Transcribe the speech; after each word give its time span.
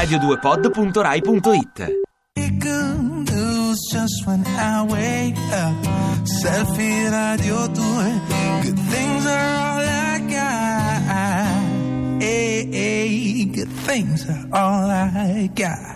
radio2pod.rai.it 0.00 1.76
Good 2.34 3.00
news 3.30 3.78
just 3.92 4.26
when 4.26 4.42
I 4.46 4.82
wake 4.84 5.36
up. 5.52 5.76
Selfie 6.40 7.10
radio 7.12 7.66
2. 7.66 7.74
Good 8.64 8.78
things 8.92 9.26
are 9.26 9.50
all 9.60 9.84
I 9.84 10.18
got. 10.36 12.22
Hey, 12.22 12.64
hey, 12.72 13.44
good 13.44 13.68
things 13.68 14.24
are 14.30 14.46
all 14.54 14.90
I 14.90 15.50
got. 15.54 15.89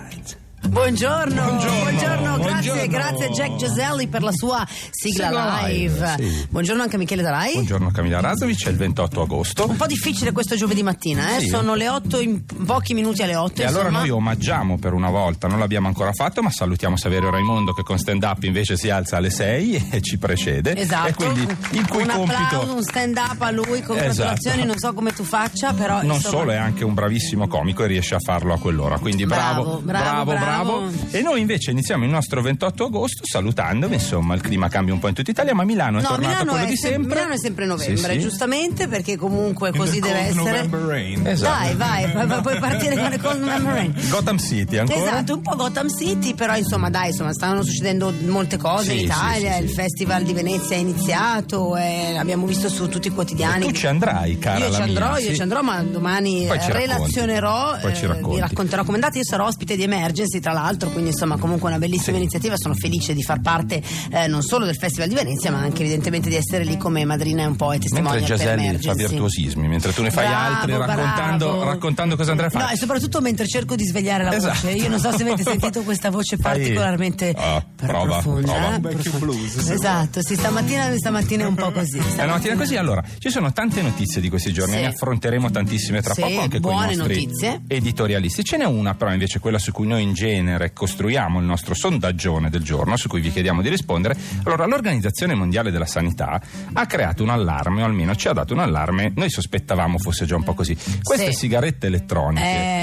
Buongiorno, 0.74 1.40
Buongiorno, 1.40 2.36
grazie, 2.36 2.72
buongiorno. 2.72 2.86
grazie 2.88 3.28
Jack 3.30 3.54
Giselli 3.54 4.08
per 4.08 4.24
la 4.24 4.32
sua 4.32 4.66
sigla, 4.90 5.26
Sigla 5.28 5.66
live. 5.68 6.14
sì. 6.18 6.46
Buongiorno 6.50 6.82
anche 6.82 6.96
a 6.96 6.98
Michele 6.98 7.22
Darai. 7.22 7.52
Buongiorno 7.52 7.92
Camilla 7.92 8.18
Razovic, 8.20 8.66
è 8.66 8.70
il 8.70 8.76
28 8.76 9.22
agosto. 9.22 9.68
Un 9.68 9.76
po' 9.76 9.86
difficile 9.86 10.32
questo 10.32 10.56
giovedì 10.56 10.82
mattina, 10.82 11.36
eh? 11.36 11.42
Sì. 11.42 11.46
sono 11.46 11.76
le 11.76 11.88
8 11.88 12.18
in 12.20 12.44
pochi 12.66 12.92
minuti 12.92 13.22
alle 13.22 13.36
8. 13.36 13.62
E 13.62 13.66
allora 13.66 13.82
insomma. 13.84 13.98
noi 14.00 14.10
omaggiamo 14.10 14.76
per 14.76 14.94
una 14.94 15.10
volta, 15.10 15.46
non 15.46 15.60
l'abbiamo 15.60 15.86
ancora 15.86 16.12
fatto, 16.12 16.42
ma 16.42 16.50
salutiamo 16.50 16.96
Saverio 16.96 17.30
Raimondo 17.30 17.72
che 17.72 17.84
con 17.84 17.96
stand 17.96 18.24
up 18.24 18.42
invece 18.42 18.76
si 18.76 18.90
alza 18.90 19.18
alle 19.18 19.30
6 19.30 19.90
e 19.92 20.00
ci 20.02 20.18
precede. 20.18 20.76
Esatto, 20.76 21.08
E 21.08 21.14
quindi 21.14 21.42
il 21.70 21.86
cui 21.86 22.02
un 22.02 22.08
compito 22.08 22.36
applauso, 22.36 22.74
un 22.74 22.82
stand 22.82 23.16
up 23.16 23.40
a 23.42 23.50
lui, 23.52 23.80
congratulazioni, 23.80 24.56
Esatto. 24.56 24.66
non 24.66 24.78
so 24.78 24.92
come 24.92 25.12
tu 25.12 25.22
faccia, 25.22 25.72
però 25.72 26.02
non 26.02 26.16
insomma, 26.16 26.36
solo 26.38 26.50
è 26.50 26.56
anche 26.56 26.82
un 26.82 26.94
bravissimo 26.94 27.46
comico 27.46 27.84
e 27.84 27.86
riesce 27.86 28.16
a 28.16 28.18
farlo 28.18 28.52
a 28.54 28.58
quell'ora. 28.58 28.98
Quindi 28.98 29.24
bravo, 29.24 29.78
Bravo, 29.80 29.80
bravo, 29.84 30.32
bravo. 30.32 30.62
E 31.10 31.20
noi 31.22 31.40
invece 31.40 31.70
iniziamo 31.70 32.04
il 32.04 32.10
nostro 32.10 32.40
28 32.42 32.84
agosto 32.84 33.22
salutandovi, 33.24 33.94
insomma, 33.94 34.34
il 34.34 34.40
clima 34.40 34.68
cambia 34.68 34.92
un 34.94 35.00
po' 35.00 35.08
in 35.08 35.14
tutta 35.14 35.30
Italia, 35.30 35.54
ma 35.54 35.64
Milano 35.64 35.98
è 35.98 36.02
No, 36.02 36.08
tornato 36.08 36.28
Milano 36.28 36.50
quello 36.52 36.66
è, 36.66 36.68
di 36.68 36.76
sem- 36.76 36.92
sempre. 36.92 37.14
Milano 37.14 37.32
è 37.34 37.38
sempre 37.38 37.66
novembre, 37.66 38.12
Sì, 38.14 38.20
sì. 38.20 38.20
giustamente, 38.20 38.88
perché 38.88 39.16
comunque 39.16 39.72
così 39.72 40.00
deve 40.00 40.18
essere. 40.20 40.68
rain. 40.70 41.26
Esatto. 41.26 41.58
Dai, 41.58 41.74
vai, 41.76 42.26
pu- 42.26 42.40
puoi 42.42 42.58
partire 42.58 42.96
con 42.96 43.08
le 43.08 43.18
Cold 43.18 43.40
November 43.40 43.72
Rain. 43.74 43.94
Gotham 44.10 44.38
City 44.38 44.76
ancora? 44.78 44.98
Esatto, 45.00 45.34
un 45.34 45.42
po' 45.42 45.56
Gotham 45.56 45.88
City, 45.88 46.34
però 46.34 46.56
insomma 46.56 46.90
dai, 46.90 47.08
insomma, 47.10 47.32
stanno 47.32 47.62
succedendo 47.62 48.12
molte 48.26 48.56
cose 48.56 48.90
Sì, 48.90 48.98
in 48.98 49.04
Italia, 49.04 49.52
sì, 49.52 49.56
sì, 49.58 49.62
il 49.64 49.68
sì. 49.68 49.74
Festival 49.74 50.22
di 50.22 50.32
Venezia 50.32 50.76
è 50.76 50.78
iniziato, 50.78 51.76
e 51.76 52.12
l'abbiamo 52.14 52.46
visto 52.46 52.68
su 52.68 52.88
tutti 52.88 53.08
i 53.08 53.10
quotidiani. 53.10 53.66
Tu 53.66 53.72
ci 53.72 53.86
andrai, 53.86 54.38
cara 54.38 54.58
Io 54.58 54.72
ci 54.72 54.80
andrò, 54.80 55.10
mia, 55.10 55.18
io 55.20 55.28
sì. 55.28 55.34
ci 55.36 55.42
andrò, 55.42 55.62
ma 55.62 55.82
domani 55.82 56.46
Poi 56.46 56.58
eh, 56.58 56.72
relazionerò, 56.72 57.78
Poi 57.80 57.94
ci 57.94 58.04
eh, 58.04 58.20
vi 58.22 58.38
racconterò 58.40 58.82
come 58.84 58.94
andate. 58.96 59.18
Io 59.18 59.24
sarò 59.24 59.46
ospite 59.46 59.76
di 59.76 59.82
Emergency, 59.82 60.40
tra 60.40 60.52
l'altro, 60.54 60.88
quindi 60.90 61.10
insomma 61.10 61.36
comunque 61.36 61.68
una 61.68 61.78
bellissima 61.78 62.16
Sì. 62.16 62.22
iniziativa. 62.22 62.54
Sono 62.56 62.74
felice 62.74 63.12
di 63.12 63.22
far 63.22 63.40
parte 63.40 63.82
eh, 64.10 64.26
non 64.26 64.40
solo 64.42 64.64
del 64.64 64.76
Festival 64.76 65.08
di 65.08 65.14
Venezia, 65.14 65.50
ma 65.50 65.58
anche 65.58 65.82
evidentemente 65.82 66.28
di 66.30 66.36
essere 66.36 66.64
lì 66.64 66.76
come 66.78 67.04
madrina 67.04 67.46
un 67.46 67.56
po' 67.56 67.72
e 67.72 67.78
Mentre 67.78 67.88
testimonial 67.90 68.20
per 68.26 68.36
Giaselli 68.36 68.78
fa 68.80 68.92
virtuosismi, 68.94 69.68
mentre 69.68 69.92
tu 69.92 70.02
ne 70.02 70.10
fai 70.10 70.26
Bravo, 70.26 70.54
altri 70.54 70.72
raccontando, 70.76 71.62
raccontando 71.64 72.16
cosa 72.16 72.30
andrai 72.30 72.48
a 72.48 72.50
fare. 72.52 72.64
No, 72.64 72.70
e 72.70 72.76
soprattutto 72.76 73.20
mentre 73.20 73.46
cerco 73.46 73.74
di 73.74 73.84
svegliare 73.84 74.24
la 74.24 74.34
Esatto. 74.34 74.60
voce. 74.62 74.70
Io 74.76 74.88
non 74.88 74.98
so 75.00 75.14
se 75.16 75.22
avete 75.22 75.42
sentito 75.44 75.82
questa 75.82 76.10
voce 76.10 76.36
particolarmente 76.36 77.34
Ah, 77.36 77.64
per- 77.76 77.88
prova, 77.88 78.20
profonda. 78.20 78.52
prova. 78.52 78.74
eh? 78.76 78.80
Vecchio 78.80 79.12
blues, 79.18 79.68
Esatto, 79.68 80.22
sì, 80.22 80.34
stamattina, 80.34 80.94
stamattina 80.96 81.44
è 81.44 81.46
un 81.46 81.54
po' 81.54 81.70
così. 81.72 81.98
È 81.98 82.22
una 82.22 82.32
mattina 82.34 82.54
così, 82.56 82.76
allora, 82.76 83.02
ci 83.18 83.30
sono 83.30 83.52
tante 83.52 83.82
notizie 83.82 84.20
di 84.20 84.28
questi 84.28 84.52
giorni, 84.52 84.74
Sì. 84.74 84.80
ne 84.80 84.86
affronteremo 84.86 85.50
tantissime 85.50 86.00
tra 86.02 86.14
Sì, 86.14 86.20
poco 86.22 86.40
anche 86.40 86.60
con 86.60 86.72
i 86.72 86.76
nostri 86.96 86.96
notizie. 87.24 87.60
editorialisti. 87.66 88.44
Ce 88.44 88.56
n'è 88.56 88.64
una 88.64 88.94
però 88.94 89.12
invece 89.12 89.38
quella 89.40 89.58
su 89.58 89.72
cui 89.72 89.86
noi 89.86 90.02
in 90.02 90.12
genere 90.12 90.43
costruiamo 90.72 91.38
il 91.38 91.44
nostro 91.44 91.74
sondaggione 91.74 92.50
del 92.50 92.62
giorno, 92.62 92.96
su 92.96 93.08
cui 93.08 93.20
vi 93.20 93.30
chiediamo 93.30 93.62
di 93.62 93.68
rispondere. 93.68 94.16
Allora, 94.44 94.66
l'Organizzazione 94.66 95.34
Mondiale 95.34 95.70
della 95.70 95.86
Sanità 95.86 96.40
ha 96.72 96.86
creato 96.86 97.22
un 97.22 97.30
allarme, 97.30 97.82
o 97.82 97.84
almeno 97.84 98.14
ci 98.14 98.28
ha 98.28 98.32
dato 98.32 98.52
un 98.54 98.60
allarme, 98.60 99.12
noi 99.14 99.30
sospettavamo 99.30 99.98
fosse 99.98 100.24
già 100.26 100.36
un 100.36 100.42
po' 100.42 100.54
così. 100.54 100.76
Queste 101.02 101.32
Sì. 101.32 101.38
sigarette 101.38 101.86
elettroniche 101.86 102.42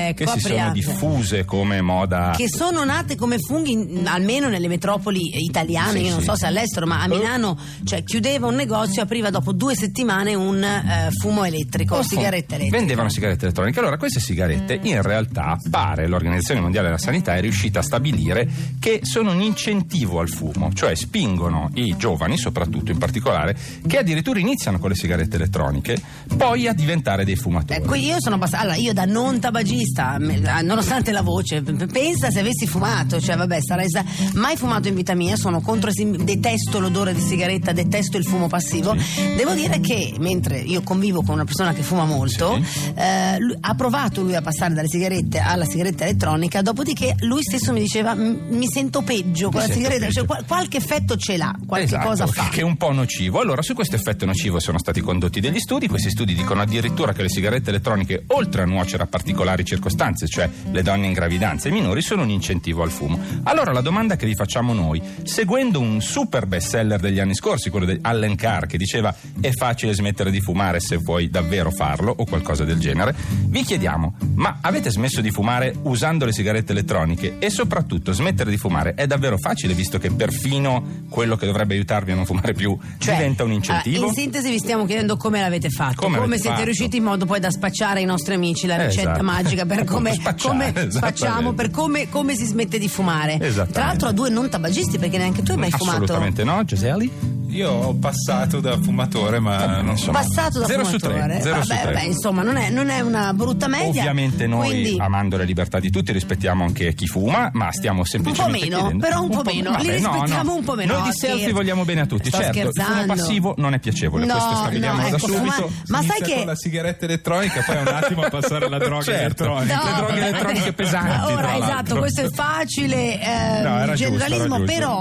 Eh, 0.10 0.14
che 0.16 0.24
qua 0.26 0.34
si 0.34 0.40
sono 0.40 0.72
diffuse 0.72 1.46
come 1.46 1.82
moda... 1.82 2.34
Che 2.36 2.48
sono 2.50 2.84
nate 2.84 3.16
come 3.16 3.38
funghi, 3.40 3.72
in- 3.72 4.08
almeno 4.08 4.48
nelle 4.50 4.68
metropoli 4.68 5.44
italiane, 5.46 6.00
Sì, 6.00 6.06
io 6.06 6.12
non 6.12 6.20
sì. 6.20 6.26
so 6.26 6.36
se 6.36 6.46
all'estero, 6.46 6.86
ma 6.86 7.02
a 7.02 7.08
Milano 7.08 7.58
cioè, 7.84 8.04
chiudeva 8.04 8.48
un 8.48 8.56
negozio, 8.56 9.02
apriva 9.02 9.30
dopo 9.30 9.52
due 9.54 9.76
settimane 9.76 10.34
un 10.36 10.64
eh, 10.64 11.10
fumo 11.20 11.44
elettrico, 11.44 11.96
Oh, 11.96 12.04
sigarette 12.04 12.56
elettriche. 12.56 12.70
Vendevano 12.78 13.10
sigarette 13.10 13.46
elettroniche. 13.46 13.80
Allora, 13.80 13.98
queste 13.98 14.20
sigarette 14.20 14.80
in 14.84 15.02
realtà 15.02 15.58
pare 15.70 16.08
l'Organizzazione 16.08 16.62
Mondiale 16.62 16.88
della 16.88 16.98
Sanità 17.00 17.36
è 17.42 17.44
riuscita 17.44 17.80
a 17.80 17.84
stabilire 17.84 18.48
che 18.80 19.00
sono 19.04 19.32
un 19.32 19.42
incentivo 19.42 20.20
al 20.20 20.30
fumo, 20.30 20.72
cioè 20.74 20.96
spingono 20.96 21.70
i 21.74 21.96
giovani, 21.98 22.38
soprattutto 22.38 22.92
in 22.92 22.98
particolare, 22.98 23.58
che 23.86 23.98
addirittura 23.98 24.40
iniziano 24.40 24.78
con 24.80 24.90
le 24.90 24.96
sigarette 24.96 25.36
elettroniche, 25.38 26.00
poi 26.38 26.68
a 26.68 26.74
diventare 26.74 27.26
dei 27.26 27.36
fumatori. 27.36 27.80
Ecco, 27.82 27.96
io 27.96 28.16
sono 28.20 28.38
passata. 28.38 28.64
Allora, 28.64 28.76
io 28.78 28.94
da 28.94 29.06
non 29.06 29.40
tabagista, 29.40 30.18
nonostante 30.18 31.12
la 31.12 31.22
voce, 31.22 31.62
pensa 31.62 32.30
se 32.30 32.40
avessi 32.40 32.68
fumato, 32.68 33.20
cioè 33.20 33.36
vabbè, 33.36 33.58
sarei 33.62 33.90
sa- 33.90 34.06
mai 34.34 34.56
fumato 34.56 34.88
in 34.88 34.96
vita 34.96 35.16
mia, 35.16 35.36
sono 35.36 35.62
contro, 35.62 35.90
detesto 35.92 36.80
l'odore 36.80 37.14
di 37.14 37.22
sigaretta, 37.22 37.72
detesto 37.72 38.18
il 38.18 38.26
fumo 38.26 38.48
passivo. 38.48 38.96
Devo 39.36 39.54
dire 39.54 39.80
che 39.80 40.14
mentre 40.20 40.60
io 40.60 40.82
convivo 40.84 41.22
con 41.24 41.36
una 41.36 41.46
persona 41.46 41.74
che 41.74 41.82
fuma 41.82 42.06
molto, 42.06 42.60
Sì. 42.64 42.92
eh, 42.96 43.40
lui- 43.40 43.56
ha 43.60 43.74
provato 43.74 44.22
lui 44.22 44.36
a 44.36 44.42
passare 44.42 44.74
dalle 44.74 44.88
sigarette 44.88 45.40
alla 45.40 45.66
sigaretta 45.66 46.04
elettronica, 46.04 46.62
dopodiché 46.62 47.16
lui 47.22 47.31
stesso 47.40 47.72
mi 47.72 47.80
diceva 47.80 48.14
"M- 48.14 48.38
mi 48.50 48.68
sento 48.68 49.02
peggio 49.02 49.50
con 49.50 49.62
la 49.62 49.70
sigaretta, 49.72 50.10
cioè, 50.10 50.26
qual- 50.26 50.44
qualche 50.46 50.78
effetto 50.78 51.16
ce 51.16 51.38
l'ha, 51.38 51.56
qualche 51.66 51.86
Esatto, 51.86 52.08
cosa 52.08 52.28
fa. 52.28 52.50
che 52.50 52.62
è 52.62 52.64
un 52.64 52.76
po' 52.78 52.92
nocivo. 52.92 53.40
Allora, 53.40 53.62
su 53.62 53.74
questo 53.74 53.96
effetto 53.96 54.26
nocivo 54.26 54.60
sono 54.60 54.78
stati 54.80 55.00
condotti 55.02 55.40
degli 55.40 55.60
studi. 55.60 55.88
Questi 55.88 56.10
studi 56.10 56.34
dicono 56.34 56.62
addirittura 56.62 57.14
che 57.14 57.22
le 57.22 57.30
sigarette 57.30 57.70
elettroniche, 57.70 58.24
oltre 58.28 58.64
a 58.64 58.66
nuocere 58.66 59.04
a 59.04 59.08
particolari 59.08 59.64
circostanze, 59.64 60.28
cioè 60.28 60.50
le 60.72 60.82
donne 60.82 61.06
in 61.08 61.14
gravidanza 61.14 61.68
e 61.68 61.72
i 61.72 61.74
minori, 61.74 62.02
sono 62.02 62.24
un 62.24 62.30
incentivo 62.30 62.84
al 62.84 62.92
fumo. 62.92 63.20
Allora, 63.44 63.72
la 63.72 63.82
domanda 63.82 64.16
che 64.16 64.26
vi 64.26 64.36
facciamo 64.36 64.74
noi, 64.74 65.02
seguendo 65.24 65.80
un 65.80 66.02
super 66.02 66.46
bestseller 66.48 67.00
degli 67.00 67.20
anni 67.20 67.36
scorsi, 67.36 67.70
quello 67.70 67.86
di 67.86 67.98
Allen 68.02 68.36
Carr, 68.36 68.66
che 68.66 68.78
diceva 68.78 69.14
è 69.40 69.52
facile 69.52 69.94
smettere 69.94 70.32
di 70.32 70.42
fumare 70.42 70.80
se 70.80 70.98
vuoi 70.98 71.30
davvero 71.30 71.70
farlo, 71.72 72.14
o 72.18 72.26
qualcosa 72.26 72.64
del 72.64 72.80
genere, 72.80 73.16
vi 73.48 73.64
chiediamo, 73.64 74.16
ma 74.36 74.58
avete 74.62 74.90
smesso 74.90 75.22
di 75.22 75.30
fumare 75.32 75.76
usando 75.84 76.26
le 76.26 76.32
sigarette 76.34 76.72
elettroniche? 76.72 77.21
E 77.40 77.50
soprattutto, 77.50 78.12
smettere 78.12 78.50
di 78.50 78.58
fumare 78.58 78.94
è 78.94 79.08
davvero 79.08 79.38
facile, 79.38 79.74
visto 79.74 79.98
che 79.98 80.12
perfino 80.12 81.04
quello 81.10 81.36
che 81.36 81.46
dovrebbe 81.46 81.74
aiutarvi 81.74 82.12
a 82.12 82.16
non 82.16 82.26
fumare 82.26 82.54
più 82.54 82.78
Cioè, 82.98 83.16
diventa 83.16 83.44
un 83.44 83.52
incentivo? 83.52 83.96
allora, 83.98 84.12
in 84.12 84.18
sintesi 84.18 84.50
vi 84.50 84.58
stiamo 84.58 84.86
chiedendo 84.86 85.18
come 85.18 85.40
l'avete 85.40 85.70
fatto, 85.70 86.02
Come 86.02 86.18
come, 86.18 86.36
siete 86.36 86.50
fatto? 86.50 86.64
riusciti 86.66 86.98
in 86.98 87.04
modo 87.04 87.26
poi 87.26 87.40
da 87.40 87.52
spacciare 87.52 88.00
ai 88.00 88.06
nostri 88.06 88.34
amici 88.34 88.68
la 88.68 88.78
ricetta 88.78 89.10
esatto. 89.12 89.24
magica 89.24 89.66
per 89.66 89.84
come, 89.86 90.18
come 90.42 90.88
spacciamo, 90.90 91.54
per 91.54 91.70
come, 91.70 92.10
come 92.10 92.36
si 92.36 92.46
smette 92.46 92.80
di 92.80 92.88
fumare. 92.88 93.38
Tra 93.38 93.86
l'altro 93.86 94.10
a 94.10 94.12
due 94.12 94.30
non 94.30 94.50
tabagisti 94.50 94.98
perché 94.98 95.18
neanche 95.18 95.44
tu 95.44 95.52
hai 95.52 95.58
mai 95.58 95.72
fumato. 95.72 96.04
Assolutamente 96.04 96.44
no, 96.44 96.64
Giseli? 96.64 97.40
Io 97.52 97.70
ho 97.70 97.94
passato 97.96 98.60
da 98.60 98.78
fumatore, 98.80 99.40
ma 99.40 99.82
non 99.82 99.98
so. 99.98 100.12
Passato 100.12 100.60
da 100.60 100.66
Zero 100.66 100.84
su 100.86 100.98
fumatore. 101.00 101.28
tre, 101.28 101.42
zero 101.42 101.56
vabbè, 101.60 101.66
su 101.66 101.82
tre. 101.82 101.94
vabbè, 101.94 102.06
insomma, 102.06 102.42
non 102.44 102.58
è, 102.58 102.70
non 102.70 102.90
è 102.90 103.00
una 103.02 103.34
brutta 103.34 103.68
media. 103.68 103.88
Ovviamente 104.02 104.48
noi, 104.48 104.70
quindi, 104.70 104.96
amando 105.00 105.36
la 105.38 105.44
libertà 105.44 105.80
di 105.80 105.90
tutti, 105.90 106.12
rispettiamo 106.14 106.64
anche 106.64 106.94
chi 106.94 107.08
fuma, 107.08 107.50
ma 107.54 107.72
stiamo 107.72 108.04
semplicemente 108.06 108.60
meno, 108.66 108.78
chiedendo... 108.78 109.06
però 109.06 109.22
un 109.24 109.30
po' 109.30 109.42
meno, 109.44 109.70
li 109.72 109.76
vabbè, 109.88 110.00
no, 110.00 110.12
rispettiamo 110.14 110.50
no. 110.52 110.56
un 110.58 110.64
po' 110.64 110.76
meno. 110.76 110.94
Noi 110.94 111.02
No, 111.02 111.08
di 111.08 111.14
selfie 111.14 111.38
scherzo. 111.40 111.56
vogliamo 111.56 111.84
bene 111.86 112.02
a 112.02 112.06
tutti. 112.06 112.30
Sto 112.30 112.38
certo, 112.38 112.58
il 112.60 112.70
scherzando. 112.72 113.02
fumo 113.02 113.14
passivo 113.16 113.54
non 113.58 113.74
è 113.74 113.80
piacevole, 113.80 114.26
No, 114.26 114.34
questo 114.34 114.56
stabiliamo 114.56 114.96
no, 114.96 115.02
da 115.02 115.08
ecco, 115.16 115.28
subito. 115.28 115.52
fuma- 115.52 115.70
Ma 115.88 116.02
sai 116.04 116.22
che 116.22 116.36
con 116.36 116.46
la 116.46 116.56
sigaretta 116.56 117.06
elettronica, 117.06 117.64
poi 117.66 117.78
un 117.78 117.88
attimo 117.88 118.22
a 118.22 118.30
passare 118.30 118.66
alla 118.66 118.78
droga 118.78 119.04
Certo. 119.04 119.44
elettronica. 119.44 119.84
le 119.84 119.96
droghe 119.98 120.18
elettroniche 120.28 120.74
pesanti, 120.74 121.34
Ora, 121.34 121.58
esatto, 121.58 121.98
questo 121.98 122.22
è 122.22 122.30
facile 122.30 123.20
eh, 123.22 123.62
No, 123.62 123.78
giusto, 123.94 123.96
generalismo, 123.96 124.60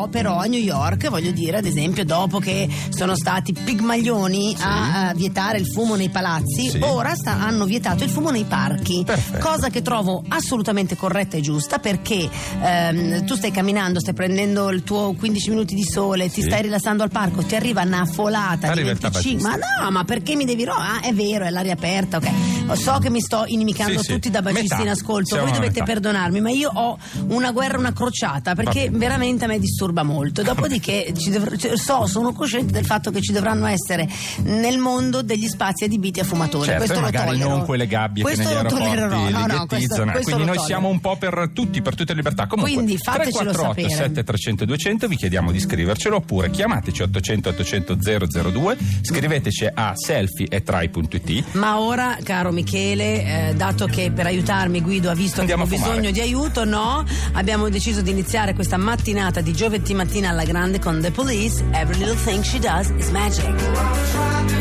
però 0.09 0.39
a 0.39 0.47
New 0.47 0.59
York, 0.61 1.09
voglio 1.09 1.31
dire, 1.31 1.59
ad 1.59 1.65
esempio, 1.67 2.05
dopo 2.05 2.39
che 2.41 2.69
sono 2.89 3.15
stati 3.15 3.53
pigmaglioni 3.53 4.57
a, 4.61 5.09
a 5.09 5.15
vietare 5.15 5.59
il 5.59 5.67
fumo 5.67 5.95
nei 5.95 6.09
palazzi, 6.09 6.71
Sì. 6.71 6.79
ora 6.81 7.15
sta- 7.15 7.39
hanno 7.41 7.65
vietato 7.65 8.05
il 8.05 8.11
fumo 8.11 8.31
nei 8.31 8.45
parchi, 8.45 9.03
Perfetto. 9.05 9.47
cosa 9.47 9.69
che 9.69 9.83
trovo 9.83 10.23
assolutamente 10.29 10.97
corretta 10.97 11.37
e 11.37 11.41
giusta 11.41 11.79
perché 11.79 12.29
ehm, 12.63 13.25
tu 13.25 13.35
stai 13.35 13.51
camminando, 13.51 14.01
stai 14.01 14.15
prendendo 14.15 14.71
il 14.71 14.83
tuo 14.83 15.13
15 15.17 15.51
minuti 15.51 15.75
di 15.75 15.85
sole, 15.85 16.29
ti 16.31 16.41
Sì. 16.43 16.49
stai 16.49 16.63
rilassando 16.63 17.03
al 17.03 17.11
parco, 17.11 17.43
ti 17.43 17.55
arriva 17.55 17.83
una 17.83 18.05
folata 18.07 18.67
di 18.67 18.81
Arriva 18.81 18.91
il 18.91 18.99
25, 18.99 19.43
ma 19.49 19.57
no, 19.57 19.91
ma 19.91 20.05
perché 20.05 20.35
mi 20.35 20.45
devi 20.45 20.65
ro- 20.65 20.75
Ah, 20.75 21.01
è 21.01 21.13
vero, 21.13 21.45
è 21.45 21.51
l'aria 21.51 21.73
aperta, 21.75 22.17
ok. 22.17 22.31
So 22.77 22.99
che 22.99 23.11
mi 23.11 23.21
sto 23.21 23.45
inimicando 23.47 23.99
Sì, 23.99 24.05
sì. 24.05 24.13
tutti 24.13 24.31
da 24.31 24.43
bacisti 24.43 24.69
Metà. 24.69 24.83
in 24.83 24.89
ascolto, 24.89 25.35
Siamo 25.35 25.45
voi 25.45 25.53
dovete 25.55 25.81
metà. 25.81 25.85
perdonarmi, 25.93 26.41
ma 26.41 26.51
io 26.51 26.71
ho 26.73 26.99
una 27.29 27.51
guerra, 27.53 27.79
una 27.79 27.93
crociata, 27.93 28.55
perché 28.55 28.85
Va 28.85 28.91
bene. 28.91 28.99
veramente 28.99 29.45
a 29.45 29.49
me 29.49 29.59
disturba 29.59 30.03
molto. 30.03 30.43
Dopodiché 30.43 31.13
cioè, 31.59 31.77
so, 31.77 32.07
sono 32.07 32.33
cosciente 32.33 32.73
del 32.73 32.85
fatto 32.87 33.11
che 33.11 33.21
ci 33.21 33.33
dovranno 33.33 33.67
essere 33.67 34.09
nel 34.45 34.79
mondo 34.79 35.23
degli 35.23 35.47
spazi 35.49 35.85
adibiti 35.85 36.21
a 36.21 36.25
fumatori. 36.25 36.65
Certo, 36.67 36.79
questo 36.85 37.01
lo 37.01 37.07
magari 37.07 37.31
tollero. 37.39 37.49
non 37.51 37.65
quelle 37.65 37.87
gabbie 37.87 38.23
questo 38.23 38.43
che 38.43 38.55
negli 38.55 38.57
aeroporti 38.57 39.33
No, 39.33 39.47
no, 39.47 39.67
questo, 39.67 40.05
questo 40.05 40.23
Quindi 40.23 40.45
noi 40.45 40.59
siamo 40.59 40.89
un 40.89 41.01
po' 41.01 41.17
per 41.17 41.51
tutti, 41.53 41.83
per 41.83 41.95
tutte 41.95 42.13
le 42.13 42.19
libertà. 42.19 42.47
Comunque, 42.47 42.75
Quindi 42.75 42.97
fatecelo 42.99 43.51
348 43.51 43.81
sapere. 43.89 43.89
7300 44.09 44.65
200 44.65 45.09
vi 45.09 45.17
chiediamo 45.17 45.51
di 45.53 45.61
scrivercelo 45.61 46.17
oppure 46.17 46.51
chiamateci 46.51 47.03
800 47.03 47.49
800 47.51 47.97
002 48.51 48.77
scriveteci 49.03 49.69
a 49.73 49.93
selfie.it 49.95 51.45
Ma 51.53 51.79
ora, 51.81 52.17
caro 52.23 52.51
Michele, 52.61 53.49
eh, 53.49 53.55
dato 53.55 53.87
che 53.87 54.11
per 54.15 54.27
aiutarmi 54.27 54.83
Guido 54.83 55.11
ha 55.11 55.15
visto 55.15 55.41
Andiamo 55.41 55.67
che 55.67 55.75
ho 55.75 55.79
bisogno 55.79 56.11
di 56.11 56.21
aiuto, 56.21 56.65
no, 56.65 57.05
abbiamo 57.33 57.69
deciso 57.71 58.03
di 58.03 58.11
iniziare 58.11 58.55
questa 58.55 58.77
mattinata 58.77 59.41
di 59.41 59.53
giovedì 59.53 59.95
mattina 59.95 60.29
alla 60.29 60.45
grande 60.45 60.79
con 60.79 61.01
The 61.01 61.11
Police. 61.11 61.65
Every 61.73 61.99
little 61.99 62.17
thing 62.23 62.43
she 62.43 62.59
does 62.59 62.91
is 62.99 63.09
magic. 63.11 64.60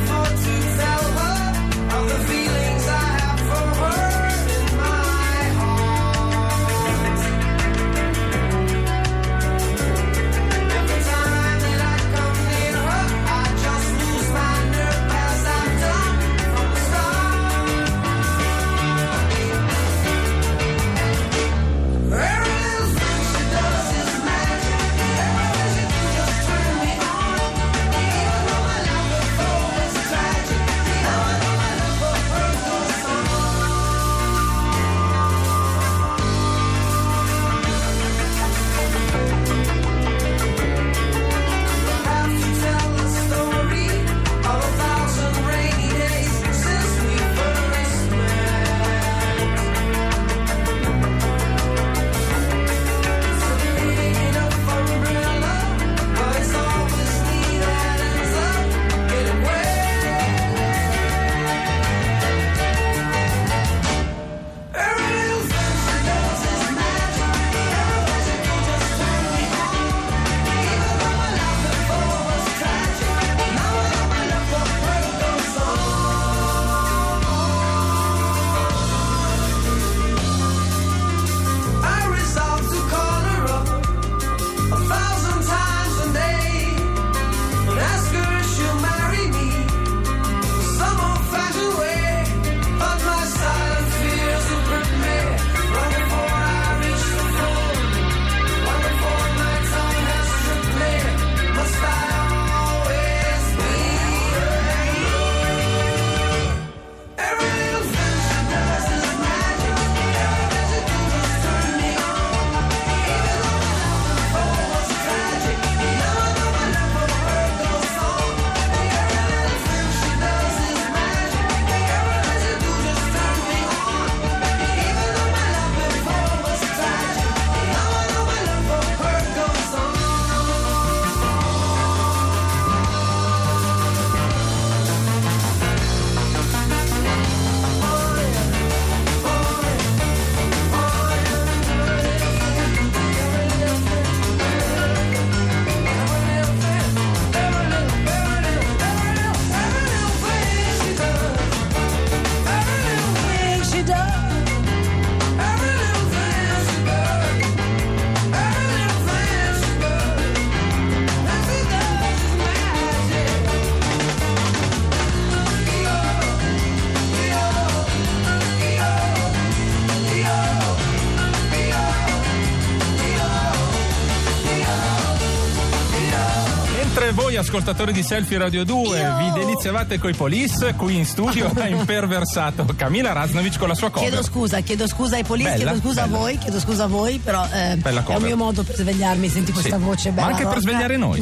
Ascoltatori 177.39 177.91
di 177.94 178.03
Selfie 178.03 178.38
Radio 178.38 178.63
2 178.63 179.00
Io- 179.00 179.18
vi 179.18 179.39
deliziavate 179.39 179.97
coi 180.00 180.13
police, 180.13 180.74
qui 180.75 180.95
in 180.97 181.06
studio 181.06 181.51
ha 181.57 181.68
imperversato 181.68 182.65
Camila 182.75 183.12
Raznovic 183.13 183.57
con 183.57 183.68
la 183.68 183.75
sua 183.75 183.89
cover. 183.89 184.07
Chiedo 184.09 184.24
scusa, 184.24 184.59
chiedo 184.62 184.88
scusa 184.88 185.15
ai 185.15 185.24
Bella, 185.24 185.56
chiedo 185.56 185.75
scusa 185.77 186.03
bella. 186.03 186.15
a 186.15 186.19
voi, 186.19 186.38
chiedo 186.38 186.59
scusa 186.59 186.83
a 186.83 186.88
voi, 186.88 187.19
però 187.24 187.45
eh, 187.51 187.77
è 187.81 188.15
un 188.15 188.21
mio 188.24 188.38
modo 188.38 188.63
per 188.63 188.75
svegliarmi, 188.75 189.30
senti 189.30 189.51
questa 189.51 189.77
Sì. 189.77 189.83
voce 189.83 190.09
Ma 190.09 190.15
bella. 190.15 190.27
anche 190.27 190.44
per 190.44 190.53
rotta. 190.53 190.62
svegliare 190.62 190.97
noi. 190.97 191.21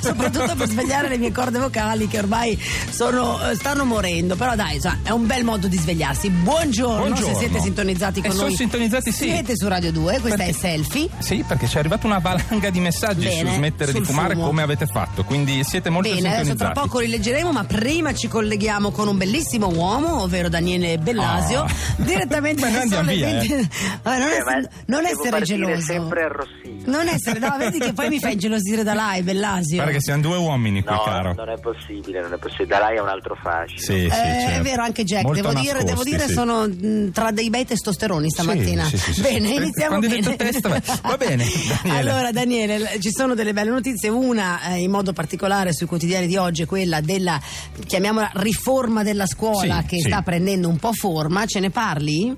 Soprattutto 0.00 0.54
per 0.56 0.68
svegliare 0.68 1.08
le 1.08 1.18
mie 1.18 1.32
corde 1.32 1.58
vocali 1.58 2.06
che 2.08 2.18
ormai 2.18 2.58
sono, 2.90 3.38
eh, 3.50 3.54
stanno 3.54 3.84
morendo. 3.84 4.36
Però 4.36 4.54
dai, 4.54 4.74
insomma, 4.76 4.98
è 5.02 5.10
un 5.10 5.26
bel 5.26 5.44
modo 5.44 5.66
di 5.68 5.76
svegliarsi. 5.76 6.30
Buongiorno, 6.30 7.06
Buongiorno. 7.06 7.32
se 7.34 7.38
siete 7.38 7.60
sintonizzati 7.60 8.18
E 8.20 8.22
con 8.22 8.30
sono 8.32 8.46
noi. 8.46 8.56
sintonizzati, 8.56 9.12
sì. 9.12 9.24
Siete 9.24 9.56
su 9.56 9.68
Radio 9.68 9.92
2, 9.92 10.18
questa 10.20 10.36
Perché- 10.44 10.52
è 10.52 10.54
Selfie. 10.54 11.08
Sì, 11.18 11.44
perché 11.46 11.66
ci 11.68 11.76
è 11.76 11.78
arrivata 11.80 12.06
una 12.06 12.18
valanga 12.18 12.70
di 12.70 12.80
messaggi 12.80 13.26
Bene, 13.26 13.50
su 13.50 13.56
smettere 13.56 13.92
di 13.92 14.02
fumare 14.04 14.34
fumo. 14.34 14.46
come 14.46 14.62
avete 14.62 14.86
fatto, 14.86 15.24
quindi 15.24 15.38
siete 15.64 15.90
molto 15.90 16.08
Bene, 16.12 16.36
adesso 16.36 16.54
tra 16.54 16.70
poco 16.72 16.98
rileggeremo, 17.00 17.52
ma 17.52 17.64
prima 17.64 18.14
ci 18.14 18.28
colleghiamo 18.28 18.90
con 18.90 19.08
un 19.08 19.16
bellissimo 19.16 19.68
uomo, 19.68 20.22
ovvero 20.22 20.48
Daniele 20.48 20.98
Bellasio, 20.98 21.62
Ah. 21.62 21.68
direttamente 21.96 22.62
Beh, 22.66 22.70
noi 22.70 22.88
sono 22.88 23.00
andiamo 23.00 23.10
le 23.10 23.14
via, 23.16 23.56
20 23.56 23.68
Vabbè, 24.02 24.18
non, 24.18 24.28
Eh, 24.28 24.36
ess- 24.36 24.44
ma 24.44 24.68
non 24.86 25.06
essere 25.06 25.40
geloso. 25.42 25.80
sempre 25.82 26.22
arrossito. 26.24 26.68
Non 26.90 27.08
essere, 27.08 27.38
no, 27.38 27.54
vedi 27.58 27.78
che 27.78 27.92
poi 27.92 28.08
mi 28.08 28.18
fai 28.18 28.36
gelosire 28.36 28.82
da 28.82 28.94
là, 28.94 29.16
Bellasio. 29.22 29.76
Guarda 29.76 29.92
che 29.92 30.00
siamo 30.00 30.22
due 30.22 30.36
uomini 30.38 30.82
qui, 30.82 30.94
No, 30.94 31.02
caro. 31.02 31.34
non 31.34 31.48
è 31.50 31.58
possibile, 31.60 32.20
non 32.22 32.32
è 32.32 32.36
possibile. 32.38 32.66
Da 32.68 32.86
lei 32.88 32.96
è 32.96 33.00
un 33.00 33.08
altro 33.08 33.36
fascino. 33.40 33.78
Sì, 33.80 33.84
sì, 33.86 34.04
Eh, 34.06 34.10
certo. 34.10 34.58
È 34.58 34.62
vero, 34.62 34.82
anche 34.82 35.04
Jack, 35.04 35.24
Molto 35.24 35.40
devo 35.48 35.60
dire, 35.60 35.84
devo 35.84 36.02
dire 36.02 36.26
sì. 36.26 36.32
sono 36.32 36.66
mh, 36.66 37.10
tra 37.12 37.30
dei 37.30 37.50
bei 37.50 37.64
testosteroni 37.66 38.30
stamattina. 38.30 38.84
Sì, 38.84 38.96
sì, 38.96 39.04
sì, 39.04 39.12
sì. 39.14 39.20
bene, 39.20 39.50
Eh, 39.50 39.54
iniziamo 39.56 39.96
quando 39.98 40.06
hai 40.06 40.20
bene. 40.20 40.36
detto 40.36 40.44
testa, 40.44 40.98
va 41.02 41.16
bene, 41.16 41.44
Daniele. 41.82 41.98
Allora, 42.10 42.30
Daniele, 42.32 42.98
ci 43.00 43.10
sono 43.12 43.34
delle 43.34 43.52
belle 43.52 43.70
notizie. 43.70 44.08
Una, 44.08 44.60
eh, 44.72 44.78
in 44.78 44.90
modo 44.90 45.12
particolare 45.12 45.28
sui 45.72 45.86
quotidiani 45.86 46.26
di 46.26 46.36
oggi, 46.36 46.62
è 46.62 46.66
quella 46.66 47.00
della, 47.00 47.40
chiamiamola, 47.86 48.30
riforma 48.34 49.02
della 49.02 49.26
scuola 49.26 49.80
Sì, 49.82 49.86
che 49.86 49.96
sì. 50.00 50.08
sta 50.08 50.22
prendendo 50.22 50.68
un 50.68 50.78
po' 50.78 50.92
forma. 50.92 51.46
Ce 51.46 51.60
ne 51.60 51.70
parli? 51.70 52.36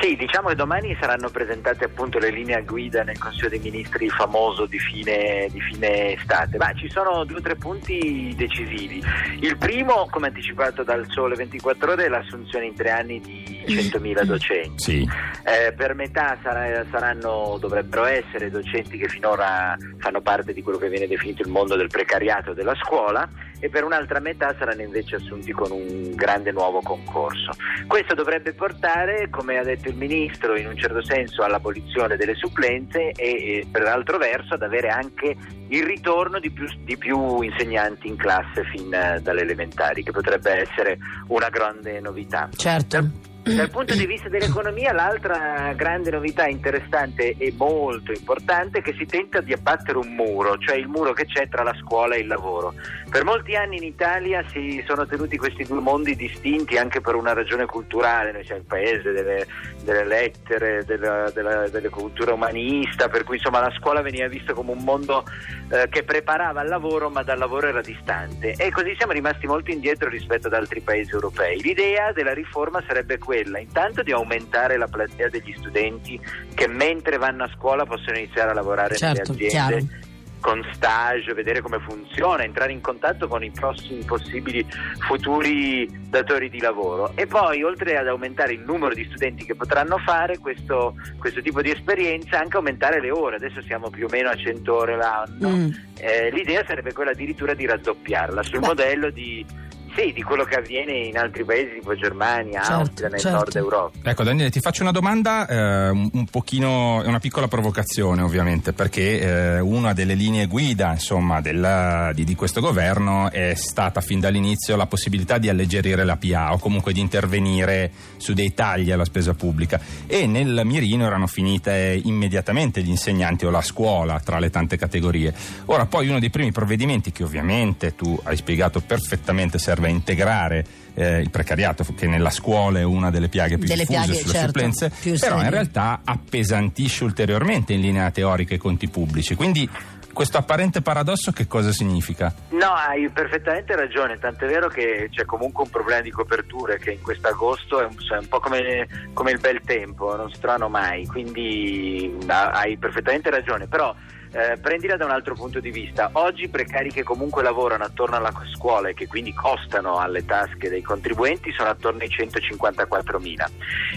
Sì, 0.00 0.16
diciamo 0.16 0.48
che 0.48 0.54
domani 0.54 0.96
saranno 1.00 1.30
presentate 1.30 1.84
appunto 1.84 2.18
le 2.18 2.30
linee 2.30 2.62
guida 2.64 3.02
nel 3.02 3.18
Consiglio 3.18 3.48
dei 3.48 3.58
Ministri 3.60 4.08
famoso 4.08 4.66
di 4.66 4.78
fine, 4.78 5.48
di 5.50 5.60
fine 5.60 6.14
estate, 6.14 6.56
ma 6.56 6.72
ci 6.74 6.90
sono 6.90 7.24
due 7.24 7.38
o 7.38 7.40
tre 7.40 7.54
punti 7.54 8.34
decisivi. 8.36 9.02
Il 9.40 9.56
primo, 9.56 10.06
come 10.10 10.28
anticipato 10.28 10.82
dal 10.82 11.06
Sole 11.08 11.36
24 11.36 11.92
Ore, 11.92 12.06
è 12.06 12.08
l'assunzione 12.08 12.66
in 12.66 12.74
tre 12.74 12.90
anni 12.90 13.20
di 13.20 13.64
100.000 13.66 14.24
docenti. 14.24 14.82
Sì. 14.82 15.08
Eh, 15.44 15.72
per 15.72 15.94
metà 15.94 16.38
sarà- 16.42 16.84
saranno, 16.90 17.56
dovrebbero 17.60 18.04
essere 18.04 18.50
docenti 18.50 18.98
che 18.98 19.08
finora 19.08 19.76
fanno 19.98 20.20
parte 20.20 20.52
di 20.52 20.62
quello 20.62 20.78
che 20.78 20.88
viene 20.88 21.06
definito 21.06 21.42
il 21.42 21.48
mondo 21.48 21.76
del 21.76 21.88
precariato 21.88 22.52
della 22.52 22.74
scuola 22.74 23.28
e 23.60 23.68
per 23.70 23.84
un'altra 23.84 24.20
metà 24.20 24.54
saranno 24.58 24.82
invece 24.82 25.16
assunti 25.16 25.52
con 25.52 25.70
un 25.70 26.14
grande 26.14 26.52
nuovo 26.52 26.80
concorso. 26.80 27.52
Questo 27.86 28.14
dovrebbe 28.14 28.52
portare, 28.52 29.28
come 29.30 29.56
ha 29.58 29.62
detto 29.62 29.83
costretto 29.84 29.88
il 29.88 29.96
ministro 29.96 30.56
in 30.56 30.66
un 30.66 30.76
certo 30.76 31.02
senso 31.04 31.42
all'abolizione 31.42 32.16
delle 32.16 32.34
supplenze 32.34 33.10
e, 33.10 33.12
e 33.12 33.66
per 33.70 33.82
l'altro 33.82 34.18
verso 34.18 34.54
ad 34.54 34.62
avere 34.62 34.88
anche 34.88 35.36
il 35.68 35.84
ritorno 35.84 36.38
di 36.38 36.50
più, 36.50 36.66
di 36.84 36.96
più 36.96 37.40
insegnanti 37.42 38.08
in 38.08 38.16
classe 38.16 38.64
fin 38.72 38.92
eh, 38.92 39.20
dalle 39.20 39.42
elementari, 39.42 40.02
che 40.02 40.12
potrebbe 40.12 40.50
essere 40.50 40.98
una 41.28 41.48
grande 41.48 42.00
novità. 42.00 42.48
Certo. 42.54 43.32
Dal 43.44 43.68
punto 43.68 43.94
di 43.94 44.06
vista 44.06 44.30
dell'economia, 44.30 44.94
l'altra 44.94 45.74
grande 45.76 46.10
novità 46.10 46.46
interessante 46.46 47.34
e 47.36 47.52
molto 47.54 48.10
importante 48.10 48.78
è 48.78 48.82
che 48.82 48.94
si 48.96 49.04
tenta 49.04 49.42
di 49.42 49.52
abbattere 49.52 49.98
un 49.98 50.14
muro, 50.14 50.56
cioè 50.56 50.76
il 50.76 50.88
muro 50.88 51.12
che 51.12 51.26
c'è 51.26 51.46
tra 51.50 51.62
la 51.62 51.74
scuola 51.74 52.14
e 52.14 52.20
il 52.20 52.26
lavoro. 52.26 52.72
Per 53.10 53.22
molti 53.22 53.54
anni 53.54 53.76
in 53.76 53.82
Italia 53.82 54.42
si 54.48 54.82
sono 54.86 55.06
tenuti 55.06 55.36
questi 55.36 55.62
due 55.64 55.80
mondi 55.80 56.16
distinti 56.16 56.78
anche 56.78 57.02
per 57.02 57.16
una 57.16 57.34
ragione 57.34 57.66
culturale, 57.66 58.32
noi 58.32 58.46
siamo 58.46 58.62
il 58.62 58.66
paese 58.66 59.12
delle, 59.12 59.46
delle 59.82 60.06
lettere, 60.06 60.82
della, 60.86 61.30
della, 61.30 61.68
delle 61.68 61.90
culture 61.90 62.32
umanista, 62.32 63.08
per 63.08 63.24
cui 63.24 63.36
insomma 63.36 63.60
la 63.60 63.74
scuola 63.76 64.00
veniva 64.00 64.26
vista 64.26 64.54
come 64.54 64.70
un 64.70 64.82
mondo 64.82 65.22
eh, 65.68 65.86
che 65.90 66.02
preparava 66.02 66.62
al 66.62 66.68
lavoro 66.68 67.10
ma 67.10 67.22
dal 67.22 67.36
lavoro 67.36 67.68
era 67.68 67.82
distante 67.82 68.54
e 68.56 68.70
così 68.70 68.94
siamo 68.96 69.12
rimasti 69.12 69.46
molto 69.46 69.70
indietro 69.70 70.08
rispetto 70.08 70.46
ad 70.46 70.54
altri 70.54 70.80
paesi 70.80 71.10
europei. 71.10 71.60
L'idea 71.60 72.10
della 72.12 72.32
riforma 72.32 72.82
sarebbe 72.86 73.18
quella 73.18 73.32
quella 73.34 73.58
intanto 73.58 74.02
di 74.02 74.12
aumentare 74.12 74.76
la 74.76 74.86
platea 74.86 75.28
degli 75.28 75.52
studenti 75.58 76.20
che 76.54 76.68
mentre 76.68 77.18
vanno 77.18 77.44
a 77.44 77.50
scuola 77.56 77.84
possono 77.84 78.16
iniziare 78.16 78.50
a 78.50 78.54
lavorare 78.54 78.94
Certo, 78.96 79.32
nelle 79.32 79.48
chiaro. 79.48 79.76
aziende 79.76 80.12
con 80.44 80.62
stage, 80.74 81.32
vedere 81.32 81.62
come 81.62 81.78
funziona, 81.80 82.42
entrare 82.44 82.70
in 82.70 82.82
contatto 82.82 83.28
con 83.28 83.42
i 83.42 83.50
prossimi 83.50 84.04
possibili 84.04 84.62
futuri 84.98 85.88
datori 86.10 86.50
di 86.50 86.60
lavoro 86.60 87.12
e 87.14 87.26
poi 87.26 87.62
oltre 87.62 87.96
ad 87.96 88.06
aumentare 88.08 88.52
il 88.52 88.60
numero 88.60 88.92
di 88.94 89.06
studenti 89.08 89.46
che 89.46 89.54
potranno 89.54 89.96
fare 89.96 90.36
questo, 90.38 90.96
questo 91.18 91.40
tipo 91.40 91.62
di 91.62 91.70
esperienza 91.70 92.38
anche 92.40 92.58
aumentare 92.58 93.00
le 93.00 93.10
ore, 93.10 93.36
adesso 93.36 93.62
siamo 93.62 93.88
più 93.88 94.04
o 94.04 94.08
meno 94.10 94.28
a 94.28 94.36
100 94.36 94.74
ore 94.74 94.96
l'anno, 94.96 95.48
Mm. 95.48 95.70
Eh, 95.96 96.30
l'idea 96.32 96.62
sarebbe 96.66 96.92
quella 96.92 97.12
addirittura 97.12 97.54
di 97.54 97.64
raddoppiarla 97.64 98.42
sul 98.42 98.58
Beh. 98.60 98.66
modello 98.66 99.08
di 99.10 99.46
sì, 99.94 100.12
di 100.12 100.22
quello 100.22 100.44
che 100.44 100.56
avviene 100.56 100.92
in 100.92 101.16
altri 101.16 101.44
paesi 101.44 101.74
tipo 101.74 101.94
Germania, 101.94 102.62
Certo, 102.62 102.78
Austria, 102.80 103.08
nel 103.08 103.20
certo. 103.20 103.36
nord 103.36 103.56
Europa. 103.56 103.98
Ecco 104.10 104.22
Daniele 104.24 104.50
ti 104.50 104.60
faccio 104.60 104.82
una 104.82 104.90
domanda 104.90 105.46
eh, 105.46 105.88
un, 105.90 106.26
pochino, 106.30 107.02
è 107.02 107.06
una 107.06 107.20
piccola 107.20 107.48
provocazione 107.48 108.22
ovviamente 108.22 108.72
perché 108.72 109.20
eh, 109.20 109.60
una 109.60 109.92
delle 109.92 110.14
linee 110.14 110.46
guida 110.46 110.92
insomma 110.92 111.40
della- 111.40 112.10
di, 112.12 112.24
di 112.24 112.34
questo 112.34 112.60
governo 112.60 113.30
è 113.30 113.54
stata 113.54 114.00
fin 114.00 114.20
dall'inizio 114.20 114.76
la 114.76 114.86
possibilità 114.86 115.38
di 115.38 115.48
alleggerire 115.48 116.04
la 116.04 116.16
PA 116.16 116.52
o 116.52 116.58
comunque 116.58 116.92
di 116.92 117.00
intervenire 117.00 117.90
su 118.16 118.32
dei 118.32 118.52
tagli 118.54 118.90
alla 118.90 119.04
spesa 119.04 119.34
pubblica 119.34 119.80
e 120.06 120.26
nel 120.26 120.62
mirino 120.64 121.06
erano 121.06 121.26
finite 121.26 122.00
immediatamente 122.02 122.82
gli 122.82 122.88
insegnanti 122.88 123.46
o 123.46 123.50
la 123.50 123.62
scuola 123.62 124.18
tra 124.20 124.38
le 124.38 124.50
tante 124.50 124.76
categorie. 124.76 125.32
Ora 125.66 125.86
poi 125.86 126.08
uno 126.08 126.18
dei 126.18 126.30
primi 126.30 126.52
provvedimenti 126.52 127.12
che 127.12 127.22
ovviamente 127.22 127.94
tu 127.94 128.18
hai 128.24 128.36
spiegato 128.36 128.80
perfettamente 128.80 129.58
serve 129.58 129.83
a 129.86 129.90
integrare 129.90 130.64
eh, 130.94 131.20
il 131.20 131.30
precariato 131.30 131.84
che 131.96 132.06
nella 132.06 132.30
scuola 132.30 132.78
è 132.78 132.84
una 132.84 133.10
delle 133.10 133.28
piaghe 133.28 133.58
più 133.58 133.66
Delle 133.66 133.84
diffuse 133.84 134.00
piaghe, 134.00 134.18
sulle 134.18 134.32
certo, 134.32 134.46
supplenze, 134.46 134.88
però 134.88 135.34
in 135.36 135.42
serie. 135.42 135.50
realtà 135.50 136.00
appesantisce 136.04 137.04
ulteriormente 137.04 137.72
in 137.72 137.80
linea 137.80 138.10
teorica 138.10 138.54
i 138.54 138.58
conti 138.58 138.88
pubblici. 138.88 139.34
Quindi 139.34 139.68
questo 140.14 140.38
apparente 140.38 140.80
paradosso 140.80 141.32
che 141.32 141.46
cosa 141.46 141.72
significa? 141.72 142.32
No, 142.50 142.72
hai 142.72 143.10
perfettamente 143.10 143.74
ragione, 143.74 144.18
tant'è 144.18 144.46
vero 144.46 144.68
che 144.68 145.08
c'è 145.10 145.24
comunque 145.24 145.64
un 145.64 145.70
problema 145.70 146.00
di 146.00 146.10
coperture 146.10 146.78
che 146.78 146.92
in 146.92 147.02
questo 147.02 147.28
agosto 147.28 147.80
è 147.80 147.84
un, 147.84 147.94
è 147.96 148.18
un 148.18 148.28
po' 148.28 148.38
come, 148.38 148.86
come 149.12 149.32
il 149.32 149.40
bel 149.40 149.60
tempo, 149.64 150.14
non 150.16 150.30
si 150.30 150.38
trovano 150.38 150.68
mai, 150.68 151.04
quindi 151.06 152.16
ah, 152.28 152.50
hai 152.50 152.78
perfettamente 152.78 153.28
ragione, 153.28 153.66
però 153.66 153.92
eh, 154.34 154.56
prendila 154.58 154.96
da 154.96 155.04
un 155.04 155.12
altro 155.12 155.34
punto 155.34 155.60
di 155.60 155.70
vista. 155.70 156.10
Oggi 156.12 156.44
i 156.44 156.48
precari 156.48 156.90
che 156.90 157.02
comunque 157.04 157.42
lavorano 157.42 157.84
attorno 157.84 158.16
alla 158.16 158.32
scuola 158.52 158.88
e 158.88 158.94
che 158.94 159.06
quindi 159.06 159.32
costano 159.32 159.98
alle 159.98 160.24
tasche 160.24 160.68
dei 160.68 160.82
contribuenti 160.82 161.52
sono 161.52 161.68
attorno 161.70 162.00
ai 162.00 162.08
154 162.08 163.18
mila. 163.20 163.48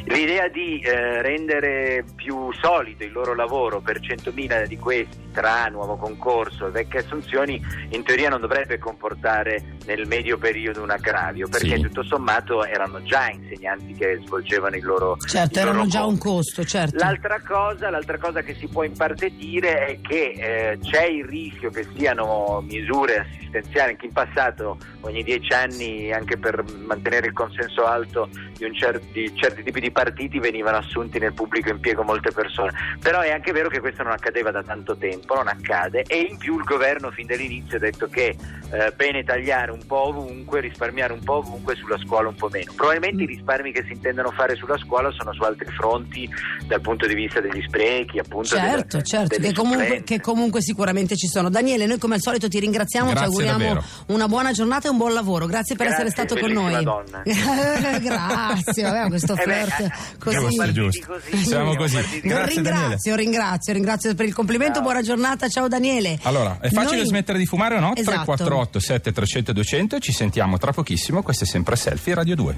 L'idea 0.06 0.48
di 0.48 0.80
eh, 0.80 1.22
rendere 1.22 2.06
più 2.16 2.52
solido 2.54 3.04
il 3.04 3.12
loro 3.12 3.34
lavoro 3.34 3.80
per 3.82 4.00
100.000 4.00 4.66
di 4.68 4.78
questi 4.78 5.26
tra 5.32 5.66
nuovo 5.68 5.98
concorso 5.98 6.68
e 6.68 6.72
vecchie 6.72 7.00
assunzioni 7.02 7.64
in 7.90 8.04
teoria 8.04 8.30
non 8.30 8.42
dovrebbe 8.42 8.80
comportare 8.80 9.78
nel 9.86 10.08
medio 10.08 10.38
periodo 10.38 10.82
un 10.82 10.90
aggravio 10.92 11.48
perché 11.48 11.76
Sì. 11.78 11.82
tutto 11.84 12.04
sommato 12.04 12.64
erano 12.66 13.04
già 13.04 13.30
insegnanti 13.30 13.94
che 13.94 14.20
svolgevano 14.26 14.76
il 14.76 14.84
loro 14.84 15.16
Certo, 15.18 15.60
il 15.60 15.66
loro 15.66 15.76
erano 15.78 15.90
già 15.90 16.00
un 16.06 16.18
compito. 16.18 16.30
costo, 16.30 16.64
certo. 16.64 16.96
L'altra 16.98 17.40
cosa, 17.46 17.90
l'altra 17.90 18.18
cosa 18.18 18.42
che 18.42 18.56
si 18.56 18.68
può 18.68 18.84
impartire 18.84 19.86
è 19.86 20.02
che 20.02 20.27
eh, 20.34 20.78
c'è 20.82 21.06
il 21.06 21.26
rischio 21.26 21.70
che 21.70 21.86
siano 21.96 22.64
misure 22.68 23.20
assistenziali, 23.20 23.92
anche 23.92 24.06
in 24.06 24.14
passato 24.14 24.78
ogni 25.02 25.24
dieci 25.24 25.54
anni 25.54 26.12
anche 26.12 26.38
per 26.38 26.64
mantenere 26.86 27.28
il 27.28 27.34
consenso 27.34 27.86
alto 27.86 28.30
di, 28.58 28.66
un 28.66 28.74
cer- 28.74 29.02
di 29.12 29.32
certi 29.36 29.64
tipi 29.64 29.80
di 29.80 29.92
partiti 29.92 30.40
venivano 30.40 30.78
assunti 30.78 31.20
nel 31.20 31.34
pubblico 31.34 31.70
impiego 31.70 32.04
molte 32.04 32.32
persone, 32.32 32.72
però 33.02 33.20
è 33.22 33.32
anche 33.32 33.52
vero 33.52 33.70
che 33.70 33.80
questo 33.80 34.04
non 34.04 34.12
accadeva 34.12 34.52
da 34.52 34.64
tanto 34.64 34.96
tempo, 34.98 35.36
non 35.36 35.48
accade 35.48 36.04
e 36.08 36.20
in 36.30 36.38
più 36.38 36.58
il 36.58 36.64
governo 36.64 37.12
fin 37.12 37.28
dall'inizio 37.28 37.78
ha 37.78 37.80
detto 37.80 38.08
che 38.08 38.36
eh, 38.72 38.92
bene 38.96 39.24
tagliare 39.24 39.72
un 39.72 39.86
po' 39.86 40.08
ovunque, 40.08 40.60
risparmiare 40.60 41.14
un 41.14 41.24
po' 41.24 41.36
ovunque, 41.36 41.76
sulla 41.76 41.98
scuola 41.98 42.28
un 42.28 42.36
po' 42.36 42.50
meno. 42.50 42.74
Probabilmente 42.76 43.24
i 43.24 43.28
risparmi 43.28 43.72
che 43.72 43.84
si 43.86 43.94
intendono 43.94 44.32
fare 44.32 44.56
sulla 44.56 44.78
scuola 44.78 45.12
sono 45.12 45.32
su 45.34 45.42
altri 45.44 45.72
fronti 45.72 46.30
dal 46.66 46.82
punto 46.82 47.08
di 47.08 47.14
vista 47.14 47.40
degli 47.40 47.62
sprechi, 47.66 48.20
appunto 48.20 48.48
Certo, 48.48 48.98
delle- 48.98 49.04
certo, 49.04 49.36
delle 49.38 49.48
che 49.48 49.54
comunque, 49.54 49.84
supplenze. 49.84 50.04
Che 50.18 50.22
comunque 50.22 50.62
sicuramente 50.62 51.16
ci 51.16 51.28
sono. 51.28 51.50
Daniele, 51.50 51.86
noi 51.86 51.98
come 51.98 52.16
al 52.16 52.22
solito 52.22 52.48
ti 52.48 52.60
ringraziamo, 52.60 53.10
Grazie 53.12 53.24
ci 53.26 53.30
auguriamo 53.30 53.58
davvero. 53.60 53.84
una 54.08 54.28
buona 54.28 54.52
giornata 54.52 54.88
e 54.88 54.92
un 54.92 54.98
buon 54.98 55.14
lavoro. 55.14 55.46
Grazie 55.46 55.76
per 55.76 55.88
Grazie, 55.88 56.06
essere 56.06 56.26
stato 56.26 56.40
con 56.40 56.52
noi. 56.52 56.84
donna. 56.84 57.22
Grazie, 58.00 58.84
vabbè, 58.84 59.08
questo 59.10 59.34
Eh 59.36 59.42
flirt 59.42 59.80
eh, 59.80 59.92
così. 60.20 60.38
siamo 60.52 60.72
Giusto. 60.72 61.06
così, 61.08 61.30
Siamo 61.30 61.44
siamo 61.46 61.76
così. 61.76 62.20
Grazie, 62.22 62.54
ringrazio, 62.56 63.16
ringrazio, 63.16 63.74
ringrazio 63.74 64.16
per 64.16 64.26
il 64.26 64.34
complimento. 64.34 64.76
Ciao. 64.76 64.84
Buona 64.84 65.02
giornata, 65.02 65.48
ciao 65.50 65.68
Daniele. 65.68 66.20
Allora, 66.24 66.58
è 66.62 66.70
facile 66.70 66.98
Noi- 66.98 67.08
smettere 67.08 67.38
di 67.38 67.46
fumare 67.46 67.76
o 67.76 67.80
no? 67.80 67.96
Esatto. 67.96 68.24
348 68.26 68.80
7300 68.80 69.54
200 69.54 70.00
ci 70.00 70.12
sentiamo 70.12 70.58
tra 70.58 70.72
pochissimo, 70.72 71.22
questo 71.24 71.44
è 71.44 71.48
sempre 71.48 71.76
Selfie 71.76 72.14
Radio 72.16 72.36
2. 72.36 72.58